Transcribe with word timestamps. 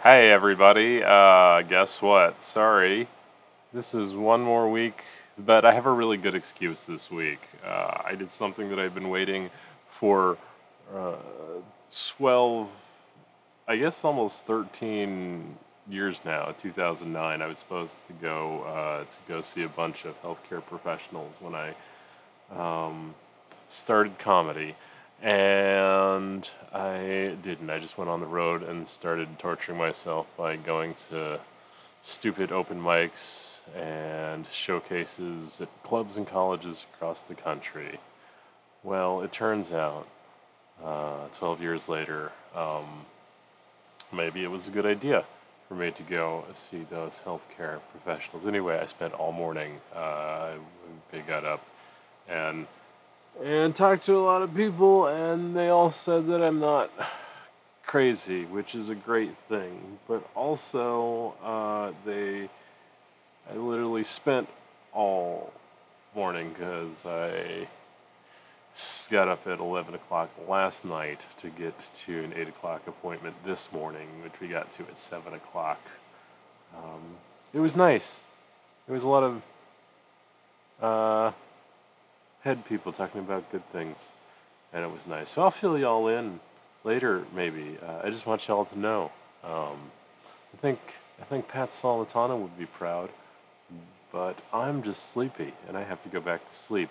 Hey 0.00 0.30
everybody, 0.30 1.02
uh, 1.02 1.62
guess 1.62 2.00
what? 2.00 2.40
Sorry. 2.40 3.08
This 3.72 3.96
is 3.96 4.12
one 4.12 4.40
more 4.40 4.70
week, 4.70 5.02
but 5.36 5.64
I 5.64 5.74
have 5.74 5.86
a 5.86 5.92
really 5.92 6.16
good 6.16 6.36
excuse 6.36 6.82
this 6.82 7.10
week. 7.10 7.40
Uh, 7.66 8.02
I 8.04 8.14
did 8.14 8.30
something 8.30 8.68
that 8.68 8.78
I've 8.78 8.94
been 8.94 9.08
waiting 9.08 9.50
for 9.88 10.38
uh, 10.94 11.16
12, 12.16 12.68
I 13.66 13.76
guess 13.76 14.04
almost 14.04 14.46
13 14.46 15.56
years 15.90 16.20
now. 16.24 16.52
2009, 16.52 17.42
I 17.42 17.46
was 17.48 17.58
supposed 17.58 17.94
to 18.06 18.12
go 18.12 18.62
uh, 18.62 19.00
to 19.00 19.16
go 19.26 19.42
see 19.42 19.64
a 19.64 19.68
bunch 19.68 20.04
of 20.04 20.14
healthcare 20.22 20.64
professionals 20.64 21.34
when 21.40 21.56
I 21.56 21.74
um, 22.56 23.16
started 23.68 24.16
comedy 24.20 24.76
and 25.22 26.48
I 26.72 27.36
didn't. 27.42 27.70
I 27.70 27.78
just 27.78 27.98
went 27.98 28.10
on 28.10 28.20
the 28.20 28.26
road 28.26 28.62
and 28.62 28.86
started 28.86 29.38
torturing 29.38 29.78
myself 29.78 30.26
by 30.36 30.56
going 30.56 30.94
to 31.10 31.40
stupid 32.02 32.52
open 32.52 32.80
mics 32.80 33.60
and 33.76 34.46
showcases 34.50 35.60
at 35.60 35.68
clubs 35.82 36.16
and 36.16 36.26
colleges 36.26 36.86
across 36.94 37.22
the 37.22 37.34
country. 37.34 37.98
Well, 38.84 39.22
it 39.22 39.32
turns 39.32 39.72
out, 39.72 40.06
uh, 40.84 41.26
12 41.32 41.60
years 41.60 41.88
later, 41.88 42.30
um, 42.54 43.04
maybe 44.12 44.44
it 44.44 44.48
was 44.48 44.68
a 44.68 44.70
good 44.70 44.86
idea 44.86 45.24
for 45.68 45.74
me 45.74 45.90
to 45.90 46.02
go 46.04 46.44
see 46.54 46.86
those 46.88 47.20
healthcare 47.26 47.80
professionals. 47.90 48.46
Anyway, 48.46 48.78
I 48.78 48.86
spent 48.86 49.12
all 49.14 49.32
morning. 49.32 49.80
Uh, 49.94 50.52
I 51.12 51.18
got 51.26 51.44
up 51.44 51.64
and 52.28 52.66
and 53.42 53.74
talked 53.74 54.06
to 54.06 54.16
a 54.16 54.24
lot 54.24 54.42
of 54.42 54.54
people, 54.54 55.06
and 55.06 55.56
they 55.56 55.68
all 55.68 55.90
said 55.90 56.26
that 56.28 56.42
I'm 56.42 56.60
not 56.60 56.90
crazy, 57.86 58.44
which 58.44 58.74
is 58.74 58.88
a 58.88 58.94
great 58.94 59.36
thing. 59.48 59.98
But 60.06 60.28
also, 60.34 61.34
uh, 61.42 61.92
they, 62.04 62.48
I 63.50 63.56
literally 63.56 64.04
spent 64.04 64.48
all 64.92 65.52
morning 66.14 66.50
because 66.50 67.04
I 67.06 67.68
got 69.10 69.28
up 69.28 69.46
at 69.46 69.58
11 69.58 69.94
o'clock 69.94 70.30
last 70.48 70.84
night 70.84 71.24
to 71.38 71.48
get 71.48 71.78
to 71.94 72.24
an 72.24 72.32
8 72.34 72.48
o'clock 72.48 72.82
appointment 72.86 73.34
this 73.44 73.70
morning, 73.72 74.08
which 74.22 74.40
we 74.40 74.48
got 74.48 74.70
to 74.72 74.82
at 74.82 74.98
7 74.98 75.32
o'clock. 75.34 75.80
Um, 76.76 77.16
it 77.52 77.60
was 77.60 77.74
nice. 77.74 78.20
It 78.88 78.92
was 78.92 79.04
a 79.04 79.08
lot 79.08 79.22
of. 79.22 79.42
Uh, 80.80 81.32
head 82.42 82.64
people 82.64 82.92
talking 82.92 83.20
about 83.20 83.50
good 83.50 83.68
things, 83.72 83.96
and 84.72 84.84
it 84.84 84.92
was 84.92 85.06
nice. 85.06 85.30
So 85.30 85.42
I'll 85.42 85.50
fill 85.50 85.78
y'all 85.78 86.08
in 86.08 86.40
later, 86.84 87.24
maybe. 87.34 87.78
Uh, 87.82 88.00
I 88.04 88.10
just 88.10 88.26
want 88.26 88.46
y'all 88.48 88.64
to 88.64 88.78
know. 88.78 89.10
Um, 89.44 89.90
I 90.54 90.56
think 90.60 90.78
I 91.20 91.24
think 91.24 91.48
Pat 91.48 91.72
Solitano 91.72 92.36
would 92.36 92.58
be 92.58 92.66
proud, 92.66 93.10
but 94.12 94.40
I'm 94.52 94.82
just 94.82 95.10
sleepy, 95.10 95.52
and 95.66 95.76
I 95.76 95.82
have 95.82 96.02
to 96.02 96.08
go 96.08 96.20
back 96.20 96.48
to 96.48 96.56
sleep 96.56 96.90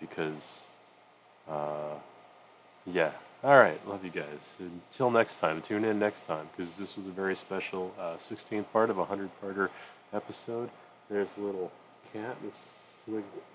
because, 0.00 0.66
uh, 1.48 1.94
yeah. 2.86 3.12
All 3.42 3.58
right, 3.58 3.86
love 3.86 4.02
you 4.02 4.10
guys. 4.10 4.56
Until 4.58 5.10
next 5.10 5.38
time, 5.38 5.60
tune 5.60 5.84
in 5.84 5.98
next 5.98 6.26
time 6.26 6.48
because 6.56 6.78
this 6.78 6.96
was 6.96 7.06
a 7.06 7.10
very 7.10 7.36
special 7.36 7.94
uh, 8.00 8.14
16th 8.14 8.64
part 8.72 8.88
of 8.88 8.96
a 8.96 9.00
100 9.00 9.30
parter 9.42 9.68
episode. 10.14 10.70
There's 11.10 11.28
a 11.36 11.40
little 11.40 11.70
cat 12.14 12.38
that's 12.42 12.58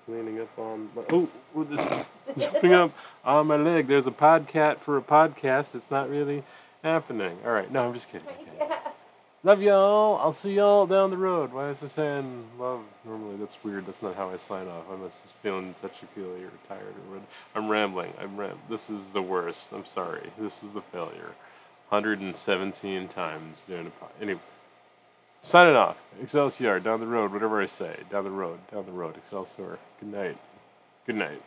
leaning 0.08 0.40
up 0.40 0.60
on. 0.60 0.90
My, 0.96 1.04
oh, 1.12 1.30
oh, 1.56 1.64
this 1.64 1.90
jumping 2.38 2.74
up 2.74 2.92
on 3.24 3.48
my 3.48 3.58
leg. 3.58 3.88
There's 3.88 4.08
a 4.08 4.12
podcat 4.12 4.80
for 4.80 4.98
a 4.98 5.02
podcast. 5.02 5.76
It's 5.76 5.90
not 5.90 6.10
really 6.10 6.44
happening. 6.84 7.38
All 7.46 7.52
right, 7.52 7.72
no, 7.72 7.88
I'm 7.88 7.94
just 7.94 8.10
kidding. 8.10 8.28
Okay. 8.28 8.76
Love 9.44 9.62
y'all. 9.62 10.18
I'll 10.18 10.34
see 10.34 10.56
y'all 10.56 10.86
down 10.86 11.12
the 11.12 11.18
road. 11.18 11.54
Why 11.54 11.70
is 11.70 11.82
I 11.82 11.88
saying 11.88 12.44
love? 12.60 12.82
Normally 13.06 13.38
that's 13.38 13.58
weird. 13.64 13.86
That's 13.86 14.02
not 14.02 14.14
how 14.14 14.30
I 14.30 14.36
sign 14.36 14.68
off. 14.68 14.84
I'm 14.92 15.00
just 15.24 15.34
feeling 15.42 15.74
touchy 15.82 16.08
feely 16.14 16.44
or 16.44 16.52
tired 16.68 16.82
or 16.82 17.14
what. 17.16 17.22
I'm 17.56 17.70
rambling. 17.70 18.12
I'm 18.20 18.36
ram. 18.36 18.60
This 18.70 18.90
is 18.90 19.12
the 19.12 19.22
worst. 19.22 19.72
I'm 19.72 19.86
sorry. 19.86 20.30
This 20.38 20.62
was 20.62 20.74
the 20.74 20.82
failure. 20.82 21.32
117 21.88 23.08
times 23.08 23.64
doing 23.64 23.88
a 23.88 23.90
pod. 23.92 24.10
Anyway. 24.22 24.42
Signing 25.42 25.76
off. 25.76 25.98
Excelsior, 26.22 26.80
down 26.80 27.00
the 27.00 27.08
road, 27.08 27.32
whatever 27.32 27.62
I 27.62 27.66
say. 27.66 28.04
Down 28.12 28.26
the 28.26 28.32
road, 28.32 28.60
down 28.72 28.86
the 28.86 28.92
road. 28.92 29.16
Excelsior. 29.18 29.80
Good 30.00 30.12
night. 30.12 30.38
Good 31.06 31.16
night. 31.16 31.42